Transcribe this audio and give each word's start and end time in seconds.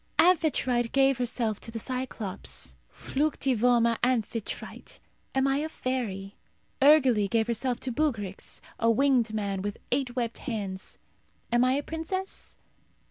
Amphitrite 0.17 0.91
gave 0.93 1.19
herself 1.19 1.59
to 1.59 1.69
the 1.69 1.77
Cyclops. 1.77 2.75
Fluctivoma 2.91 3.99
Amphitrite. 4.01 4.99
Am 5.35 5.45
I 5.47 5.57
a 5.57 5.69
fairy? 5.69 6.33
Urgele 6.81 7.29
gave 7.29 7.45
herself 7.45 7.79
to 7.81 7.91
Bugryx, 7.91 8.61
a 8.79 8.89
winged 8.89 9.31
man, 9.31 9.61
with 9.61 9.77
eight 9.91 10.15
webbed 10.15 10.39
hands. 10.39 10.97
Am 11.51 11.63
I 11.63 11.73
a 11.73 11.83
princess? 11.83 12.57